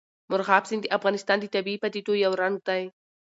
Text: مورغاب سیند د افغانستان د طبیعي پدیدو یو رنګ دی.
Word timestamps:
مورغاب 0.29 0.63
سیند 0.69 0.81
د 0.91 0.93
افغانستان 0.97 1.37
د 1.39 1.45
طبیعي 1.55 1.77
پدیدو 1.83 2.13
یو 2.23 2.33
رنګ 2.41 2.55
دی. 2.67 2.83